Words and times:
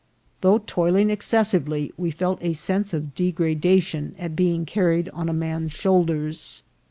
Though 0.41 0.57
toiling 0.65 1.11
excessively, 1.11 1.93
we 1.95 2.09
felt 2.09 2.39
a 2.41 2.53
sense 2.53 2.91
of 2.91 3.13
degradation 3.13 4.15
at 4.17 4.35
being 4.35 4.65
carried 4.65 5.09
on 5.09 5.29
a 5.29 5.31
man's 5.31 5.73
shoulders. 5.73 6.63